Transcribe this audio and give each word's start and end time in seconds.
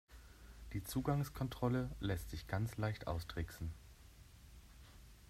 Die 0.73 0.83
Zugangskontrolle 0.83 1.91
lässt 1.99 2.31
sich 2.31 2.47
ganz 2.47 2.75
leicht 2.77 3.05
austricksen. 3.05 3.71